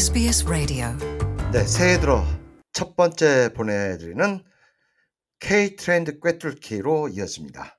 [0.00, 0.86] SBS Radio.
[1.52, 2.24] 네, 새해 들어
[2.72, 4.42] 첫 번째 보내드리는
[5.40, 7.78] K 트렌드 꿰뚫기로 이어집니다.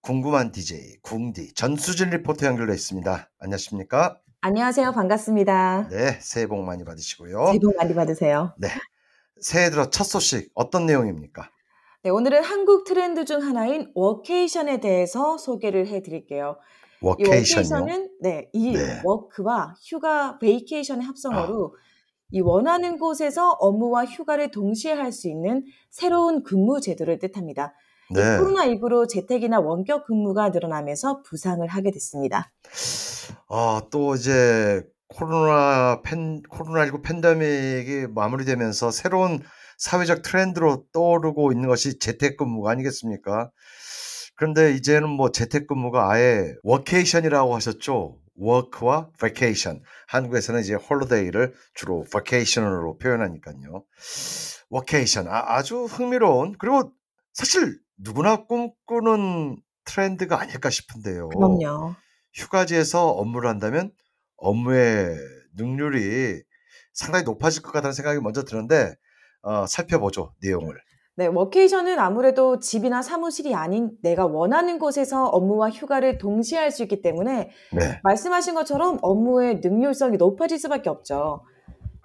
[0.00, 3.30] 궁금한 DJ 궁디 전수진 리포터 연결돼 있습니다.
[3.38, 4.18] 안녕하십니까?
[4.40, 4.92] 안녕하세요.
[4.92, 5.88] 반갑습니다.
[5.90, 7.48] 네, 새해 복 많이 받으시고요.
[7.48, 8.54] 새해 복 많이 받으세요.
[8.56, 8.68] 네,
[9.38, 11.50] 새해 들어 첫 소식 어떤 내용입니까?
[12.04, 16.56] 네, 오늘은 한국 트렌드 중 하나인 워케이션에 대해서 소개를 해 드릴게요.
[17.02, 17.06] 이.
[17.06, 19.00] 워케이션은 네, 일, 네.
[19.04, 21.76] work와 휴가, vacation의 합성어로
[22.32, 27.74] 이 원하는 곳에서 업무와 휴가를 동시에 할 수 있는 새로운 근무 제도를 뜻합니다.
[28.10, 32.52] 이 네, 코로나19로 재택이나 원격 근무가 늘어나면서 부상을 하게 됐습니다.
[33.48, 39.40] 아, 또 이제 코로나 팬 코로나19 팬데믹이 마무리되면서 새로운
[39.78, 43.50] 사회적 트렌드로 떠오르고 있는 것이 재택근무가 아니겠습니까?
[44.36, 48.18] 그런데 이제는 뭐 재택근무가 아예 워케이션이라고 하셨죠.
[48.36, 49.82] 워크와 vacation.
[50.08, 53.84] 한국에서는 이제 holiday를 주로 vacation으로 표현하니까요.
[54.68, 56.92] 워케이션 아, 아주 흥미로운 그리고
[57.32, 61.28] 사실 누구나 꿈꾸는 트렌드가 아닐까 싶은데요.
[61.30, 61.94] 그럼요.
[62.34, 63.90] 휴가지에서 업무를 한다면
[64.36, 65.16] 업무의
[65.56, 66.42] 능률이
[66.92, 68.94] 상당히 높아질 것 같다는 생각이 먼저 드는데
[69.42, 70.76] 어, 살펴보죠 내용을.
[71.18, 77.00] 네, 워케이션은 아무래도 집이나 사무실이 아닌 내가 원하는 곳에서 업무와 휴가를 동시에 할 수 있기
[77.00, 81.42] 때문에 네, 말씀하신 것처럼 업무의 능률성이 높아질 수밖에 없죠.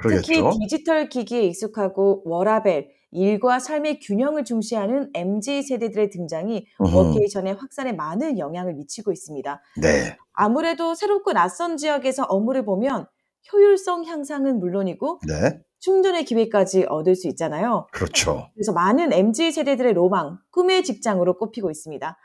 [0.01, 0.51] 특히 그러겠죠.
[0.59, 6.95] 디지털 기기에 익숙하고 워라벨, 일과 삶의 균형을 중시하는 MZ 세대들의 등장이 음흠.
[6.95, 9.61] 워케이션의 확산에 많은 영향을 미치고 있습니다.
[9.81, 13.05] 네, 아무래도 새롭고 낯선 지역에서 업무를 보면
[13.51, 17.87] 효율성 향상은 물론이고 네, 충전의 기회까지 얻을 수 있잖아요.
[17.91, 18.49] 그렇죠.
[18.53, 22.17] 그래서 많은 MZ 세대들의 로망, 꿈의 직장으로 꼽히고 있습니다.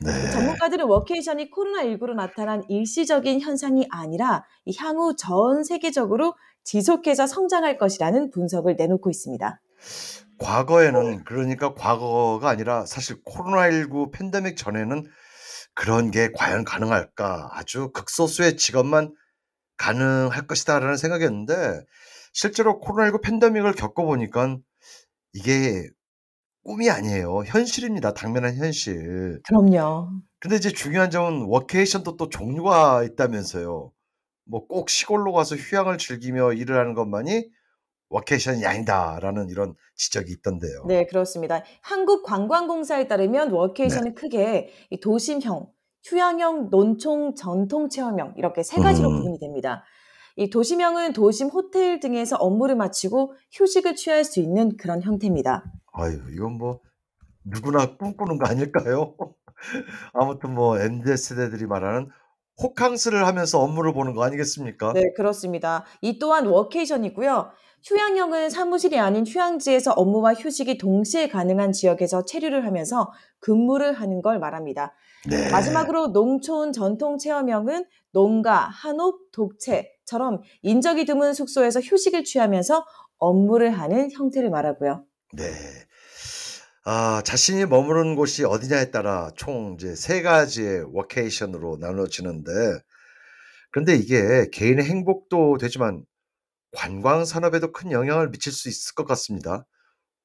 [0.00, 8.30] 네, 전문가들은 워케이션이 코로나19로 나타난 일시적인 현상이 아니라 이 향후 전 세계적으로 지속해서 성장할 것이라는
[8.30, 9.60] 분석을 내놓고 있습니다.
[10.38, 15.04] 과거에는 그러니까 과거가 아니라 사실 코로나19 팬데믹 전에는
[15.74, 17.50] 그런 게 과연 가능할까?
[17.52, 19.14] 아주 극소수의 직업만
[19.76, 21.84] 가능할 것이다라는 생각이었는데
[22.32, 24.58] 실제로 코로나19 팬데믹을 겪어보니까
[25.34, 25.88] 이게
[26.64, 27.42] 꿈이 아니에요.
[27.44, 28.14] 현실입니다.
[28.14, 29.40] 당면한 현실.
[29.46, 30.10] 그럼요.
[30.38, 33.92] 근데 이제 중요한 점은 워케이션도 또 종류가 있다면서요.
[34.44, 37.48] 뭐 꼭 시골로 가서 휴양을 즐기며 일을 하는 것만이
[38.08, 40.84] 워케이션이 아니다라는 이런 지적이 있던데요.
[40.86, 41.62] 네, 그렇습니다.
[41.82, 45.68] 한국관광공사에 따르면 워케이션은 크게 이 도심형,
[46.04, 49.16] 휴양형, 논총, 전통 체험형 이렇게 세 가지로 음.
[49.18, 49.84] 구분이 됩니다.
[50.36, 55.64] 이 도심형은 도심 호텔 등에서 업무를 마치고 휴식을 취할 수 있는 그런 형태입니다.
[55.92, 56.80] 아유, 이건 뭐
[57.44, 59.14] 누구나 꿈꾸는 거 아닐까요?
[60.14, 62.08] 아무튼 뭐 MZ 세대들이 말하는
[62.62, 64.92] 호캉스를 하면서 업무를 보는 거 아니겠습니까?
[64.92, 65.84] 네, 그렇습니다.
[66.00, 67.50] 이 또한 워케이션이고요.
[67.84, 73.10] 휴양형은 사무실이 아닌 휴양지에서 업무와 휴식이 동시에 가능한 지역에서 체류를 하면서
[73.40, 74.94] 근무를 하는 걸 말합니다.
[75.28, 75.50] 네.
[75.50, 82.84] 마지막으로 농촌 전통 체험형은 농가, 한옥, 독채 처럼 인적이 드문 숙소에서 휴식을 취하면서
[83.18, 85.04] 업무를 하는 형태를 말하고요.
[85.34, 85.52] 네.
[86.84, 92.50] 아, 자신이 머무르는 곳이 어디냐에 따라 총 이제 세 가지의 워케이션으로 나눠지는데,
[93.70, 96.04] 그런데 이게 개인의 행복도 되지만
[96.72, 99.66] 관광 산업에도 큰 영향을 미칠 수 있을 것 같습니다.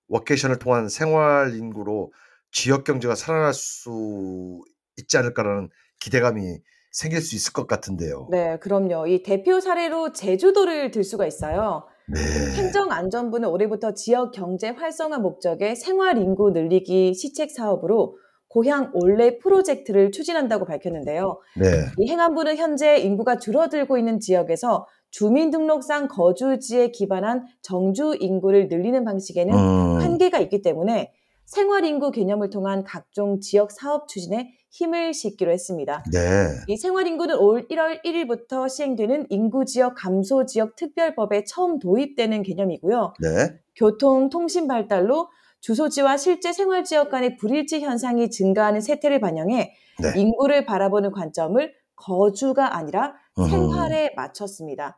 [0.08, 2.12] 워케이션을 통한 생활 인구로
[2.52, 4.64] 지역 경제가 살아날 수
[4.98, 6.60] 있지 않을까라는 기대감이
[6.98, 8.28] 생길 수 있을 것 같은데요.
[8.32, 9.06] 네, 그럼요.
[9.06, 11.84] 이 대표 사례로 제주도를 들 수가 있어요.
[12.08, 12.20] 네.
[12.56, 20.66] 행정안전부는 올해부터 지역 경제 활성화 목적의 생활 인구 늘리기 시책 사업으로 고향 올레 프로젝트를 추진한다고
[20.66, 21.40] 밝혔는데요.
[21.56, 21.68] 네.
[22.00, 30.02] 이 행안부는 현재 인구가 줄어들고 있는 지역에서 주민등록상 거주지에 기반한 정주 인구를 늘리는 방식에는 음,
[30.02, 31.14] 한계가 있기 때문에
[31.46, 36.04] 생활 인구 개념을 통한 각종 지역 사업 추진에 힘을 싣기로 했습니다.
[36.12, 36.48] 네.
[36.68, 43.14] 이 생활인구는 올 1월 1일부터 시행되는 인구지역 감소지역 특별법에 처음 도입되는 개념이고요.
[43.22, 43.60] 네.
[43.76, 45.30] 교통, 통신 발달로
[45.62, 50.20] 주소지와 실제 생활지역 간의 불일치 현상이 증가하는 세태를 반영해 네.
[50.20, 53.16] 인구를 바라보는 관점을 거주가 아니라.
[53.50, 54.98] 생활에 맞췄습니다.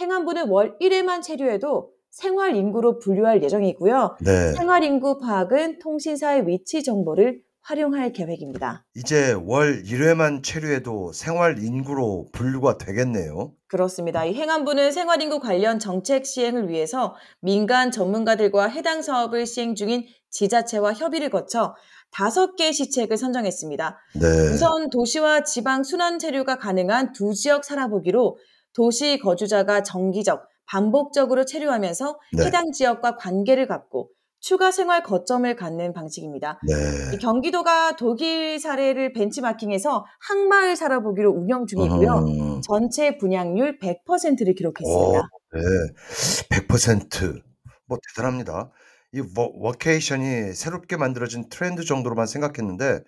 [0.00, 4.16] 행안부는 월 1회만 체류해도 생활 인구로 분류할 예정이고요.
[4.20, 4.52] 네.
[4.52, 8.86] 생활 인구 파악은 통신사의 위치 정보를 활용할 계획입니다.
[8.94, 13.52] 이제 월 1회만 체류해도 생활 인구로 분류가 되겠네요.
[13.66, 14.24] 그렇습니다.
[14.24, 21.28] 이 행안부는 생활인구 관련 정책 시행을 위해서 민간 전문가들과 해당 사업을 시행 중인 지자체와 협의를
[21.28, 21.74] 거쳐
[22.10, 23.98] 다섯 개 시책을 선정했습니다.
[24.14, 24.54] 네.
[24.54, 28.38] 우선 도시와 지방 순환 체류가 가능한 두 지역 살아보기로
[28.72, 32.46] 도시 거주자가 정기적 반복적으로 체류하면서 네.
[32.46, 34.08] 해당 지역과 관계를 갖고
[34.40, 36.60] 추가 생활 거점을 갖는 방식입니다.
[36.66, 37.18] 이 네.
[37.18, 42.12] 경기도가 독일 사례를 벤치마킹해서 항마을 살아보기로 운영 중이고요.
[42.18, 42.60] 음.
[42.62, 45.28] 전체 분양률 100%를 오, 기록했습니다.
[45.54, 46.60] 네.
[46.60, 47.42] 100%.
[47.86, 48.70] 뭐 대단합니다.
[49.12, 53.00] 이 워, 워케이션이 새롭게 만들어진 트렌드 정도로만 생각했는데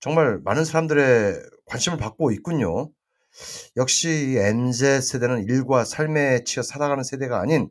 [0.00, 1.34] 정말 많은 사람들의
[1.66, 2.90] 관심을 받고 있군요.
[3.76, 7.68] 역시 이 MZ 세대는 일과 삶에 치여 살아가는 세대가 아닌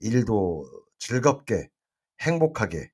[0.00, 0.64] 일도
[0.98, 1.68] 즐겁게
[2.20, 2.90] 행복하게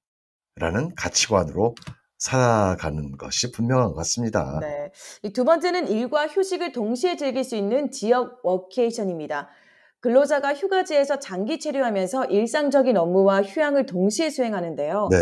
[0.57, 1.75] 라는 가치관으로
[2.19, 4.61] 살아가는 것이 분명한 것 같습니다.
[4.61, 4.93] 네.
[5.23, 9.49] 이두 번째는 일과 휴식을 동시에 즐길 수 있는 지역 워케이션입니다.
[10.01, 15.09] 근로자가 휴가지에서 장기 체류하면서 일상적인 업무와 휴양을 동시에 수행하는데요.
[15.11, 15.17] 네.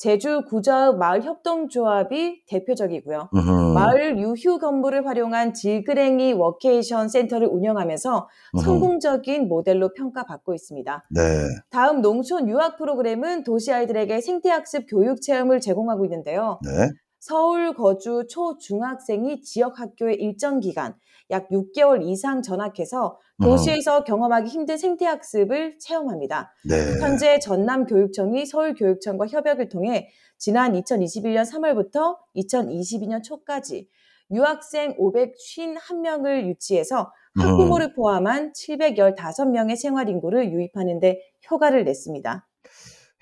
[0.00, 3.28] 제주 구좌읍 마을 협동조합이 대표적이고요.
[3.34, 3.74] 음흠.
[3.74, 8.64] 마을 유휴 건물을 활용한 질그랭이 워케이션 센터를 운영하면서 음흠.
[8.64, 11.04] 성공적인 모델로 평가받고 있습니다.
[11.10, 11.20] 네.
[11.68, 16.60] 다음 농촌 유학 프로그램은 도시 아이들에게 생태학습 교육 체험을 제공하고 있는데요.
[16.64, 16.88] 네.
[17.20, 20.94] 서울 거주 초중학생이 지역 학교에 일정 기간,
[21.30, 26.52] 약 6개월 이상 전학해서 도시에서 경험하기 힘든 생태 학습을 체험합니다.
[26.68, 26.98] 네.
[26.98, 30.08] 현재 전남 교육청이 서울 교육청과 협약을 통해
[30.38, 33.88] 지난 2021년 3월부터 2022년 초까지
[34.32, 37.42] 유학생 551명을 유치해서 음.
[37.42, 41.20] 학부모를 포함한 715명의 생활 인구를 유입하는 데
[41.50, 42.48] 효과를 냈습니다.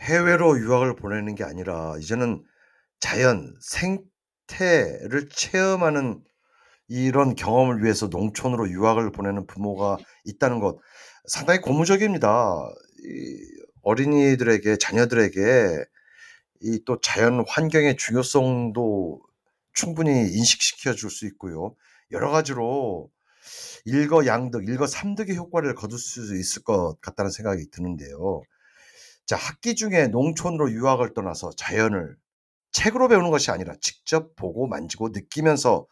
[0.01, 2.45] 해외로 유학을 보내는 게 아니라 이제는
[3.01, 6.23] 자연, 생태를 체험하는
[6.89, 10.79] 이런 경험을 위해서 농촌으로 유학을 보내는 부모가 있다는 것
[11.27, 12.69] 상당히 고무적입니다.
[13.05, 13.39] 이
[13.83, 15.85] 어린이들에게 자녀들에게
[16.63, 19.21] 이 또 자연 환경의 중요성도
[19.75, 21.75] 충분히 인식시켜 줄 수 있고요.
[22.11, 23.11] 여러 가지로
[23.85, 28.43] 일거 양득, 일거 삼득의 효과를 거둘 수 있을 것 같다는 생각이 드는데요.
[29.27, 32.17] 자, 학기 중에 농촌으로 유학을 떠나서 자연을
[32.79, 35.87] 책으로 배우는 것이 아니라 직접 보고 만지고 느끼면서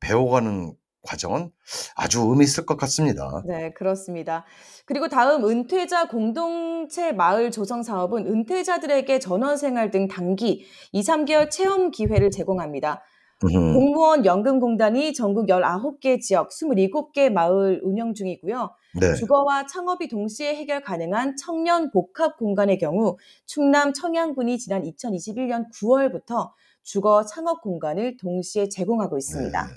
[0.00, 1.50] 배워가는 과정은
[1.94, 3.42] 아주 의미 있을 것 같습니다.
[3.46, 4.44] 네, 그렇습니다.
[4.84, 11.90] 그리고 다음 은퇴자 공동체 마을 조성 사업은 은퇴자들에게 전원 생활 등 단기 2, 3개월 체험
[11.90, 13.02] 기회를 제공합니다.
[13.42, 13.74] 음흠.
[13.74, 18.70] 공무원 연금공단이 전국 19개 지역 27개 마을 운영 중이고요.
[19.00, 19.14] 네.
[19.14, 23.16] 주거와 창업이 동시에 해결 가능한 청년 복합 공간의 경우
[23.46, 26.52] 충남 청양군이 지난 2021년 9월부터
[26.82, 29.66] 주거 창업 공간을 동시에 제공하고 있습니다.
[29.66, 29.74] 네.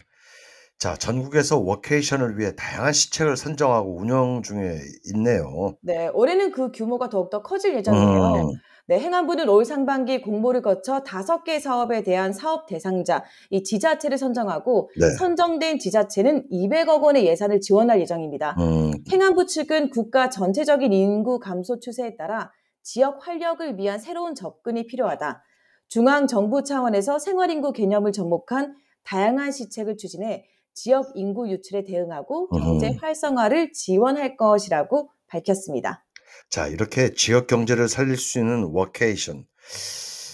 [0.77, 5.75] 자, 전국에서 워케이션을 위해 다양한 시책을 선정하고 운영 중에 있네요.
[5.81, 8.35] 네, 올해는 그 규모가 더욱더 커질 예정이에요.
[8.35, 8.51] 음,
[8.89, 14.89] 네, 행안부는 올 상반기 공모를 거쳐 다섯 개 사업에 대한 사업 대상자, 이 지자체를 선정하고
[14.97, 15.09] 네.
[15.17, 18.55] 선정된 지자체는 200억 원의 예산을 지원할 예정입니다.
[18.59, 22.49] 음, 행안부 측은 국가 전체적인 인구 감소 추세에 따라
[22.81, 25.43] 지역 활력을 위한 새로운 접근이 필요하다.
[25.89, 32.97] 중앙 정부 차원에서 생활인구 개념을 접목한 다양한 시책을 추진해 지역 인구 유출에 대응하고 경제 음.
[33.01, 36.05] 활성화를 지원할 것이라고 밝혔습니다.
[36.49, 39.45] 자, 이렇게 지역 경제를 살릴 수 있는 워케이션.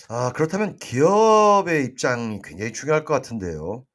[0.10, 3.86] 아, 그렇다면 기업의 입장이 굉장히 중요할 것 같은데요.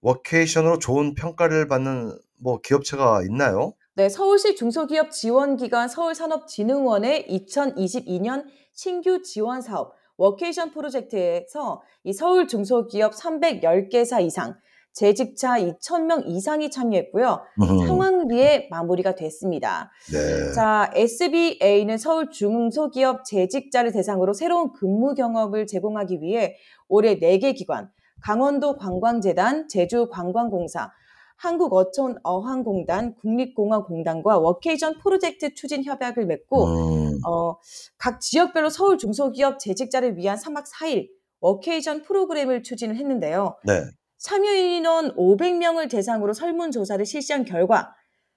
[0.00, 3.74] 워케이션으로 좋은 평가를 받는 뭐 기업체가 있나요?
[3.94, 14.22] 네, 서울시 중소기업 지원기관 서울산업진흥원의 2022년 신규 지원 사업 워케이션 프로젝트에서 이 서울 중소기업 310개사
[14.22, 14.56] 이상,
[14.94, 17.42] 재직자 2,000명 이상이 참여했고요.
[17.60, 19.90] 음, 성황리에 마무리가 됐습니다.
[20.12, 20.52] 네.
[20.52, 26.56] 자, SBA는 서울 중소기업 재직자를 대상으로 새로운 근무 경험을 제공하기 위해
[26.88, 27.90] 올해 4개 기관,
[28.22, 30.92] 강원도 관광재단, 제주 관광공사,
[31.36, 37.56] 한국어촌 어항공단, 국립공원공단과 워케이션 프로젝트 추진 협약을 맺고 음, 어,
[37.98, 41.08] 각 지역별로 서울 중소기업 재직자를 위한 3박 4일
[41.40, 43.56] 워케이션 프로그램을 추진을 했는데요.
[43.64, 43.82] 네.
[44.24, 47.94] 참여 인원 500명을 대상으로 설문조사를 실시한 결과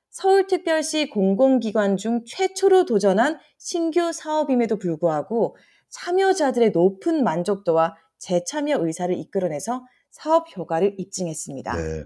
[0.10, 5.56] 서울특별시 공공기관 중 최초로 도전한 신규 사업임에도 불구하고
[5.90, 11.78] 참여자들의 높은 만족도와 재참여 의사를 이끌어내서 사업 효과를 입증했습니다.
[11.78, 12.04] 네.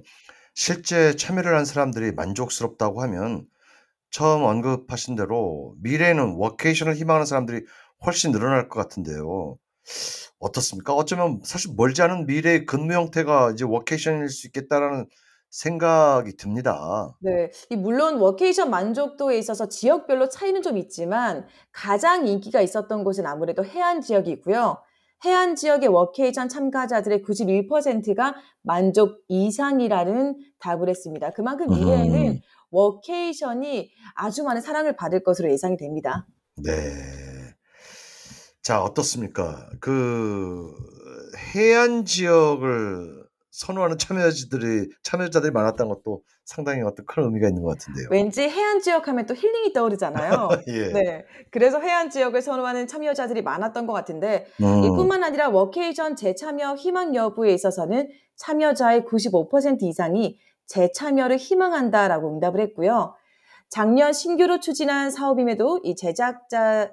[0.54, 3.48] 실제 참여를 한 사람들이 만족스럽다고 하면
[4.12, 7.66] 처음 언급하신 대로 미래에는 워케이션을 희망하는 사람들이
[8.06, 9.58] 훨씬 늘어날 것 같은데요.
[10.40, 10.94] 어떻습니까?
[10.94, 15.08] 어쩌면 사실 멀지 않은 미래의 근무 형태가 이제 워케이션일 수 있겠다라는
[15.52, 17.16] 생각이 듭니다.
[17.20, 23.64] 네, 이 물론 워케이션 만족도에 있어서 지역별로 차이는 좀 있지만 가장 인기가 있었던 곳은 아무래도
[23.66, 24.78] 해안 지역이고요.
[25.26, 31.32] 해안 지역의 워케이션 참가자들의 91%가 만족 이상이라는 답을 했습니다.
[31.34, 32.40] 그만큼 미래에는 음.
[32.72, 36.26] 워케이션이 아주 많은 사랑을 받을 것으로 예상이 됩니다.
[36.56, 37.21] 네.
[38.62, 39.70] 자, 어떻습니까?
[39.80, 40.74] 그
[41.56, 48.08] 해안 지역을 선호하는 참여자들이 참여자들이 많았다는 것도 상당히 어떤 큰 의미가 있는 것 같은데요.
[48.12, 50.50] 왠지 해안 지역 하면 또 힐링이 떠오르잖아요.
[50.68, 50.88] 예.
[50.94, 51.25] 네.
[51.51, 54.84] 그래서 해안 지역을 선호하는 참여자들이 많았던 것 같은데 음.
[54.84, 60.38] 이뿐만 아니라 워케이션 재참여 희망 여부에 있어서는 참여자의 95% 이상이
[60.68, 63.13] 재참여를 희망한다라고 응답을 했고요.
[63.70, 66.91] 작년 신규로 추진한 사업임에도 이 제작자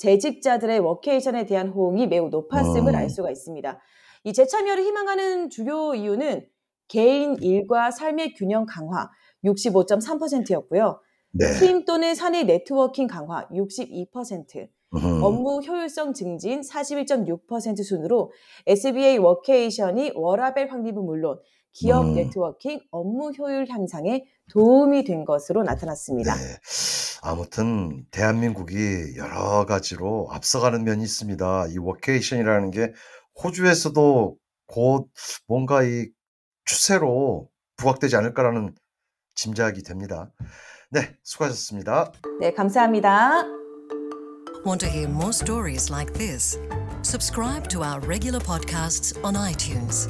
[0.00, 2.96] 재직자들의 워케이션에 대한 호응이 매우 높았음을 음.
[2.96, 3.78] 알 수가 있습니다.
[4.24, 6.46] 이 재참여를 희망하는 주요 이유는
[6.88, 9.10] 개인 일과 삶의 균형 강화
[9.44, 11.00] 65.3%였고요.
[11.32, 11.46] 네.
[11.58, 15.22] 팀 또는 사내 네트워킹 강화 62%, 음.
[15.22, 18.32] 업무 효율성 증진 41.6% 순으로
[18.66, 21.38] SBA 워케이션이 워라벨 확립은 물론
[21.72, 22.14] 기업 음.
[22.14, 26.34] 네트워킹, 업무 효율 향상에 도움이 된 것으로 나타났습니다.
[26.34, 26.40] 네.
[27.22, 31.66] 아무튼 대한민국이 여러 가지로 앞서가는 면이 있습니다.
[31.68, 32.92] 이 워케이션이라는 게
[33.42, 34.36] 호주에서도
[34.66, 35.10] 곧
[35.46, 36.08] 뭔가 이
[36.64, 38.74] 추세로 부각되지 않을까라는
[39.34, 40.30] 짐작이 됩니다.
[40.90, 42.12] 네, 수고하셨습니다.
[42.40, 43.44] 네, 감사합니다.
[44.66, 46.58] Want to hear more stories like this?
[47.02, 50.08] Subscribe to our regular podcasts on iTunes.